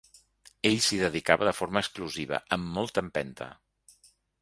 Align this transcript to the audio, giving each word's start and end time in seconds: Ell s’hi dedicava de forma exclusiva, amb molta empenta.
Ell 0.69 0.77
s’hi 0.85 0.97
dedicava 1.01 1.47
de 1.49 1.53
forma 1.59 1.85
exclusiva, 1.87 2.43
amb 2.61 2.75
molta 2.79 3.07
empenta. 3.07 3.55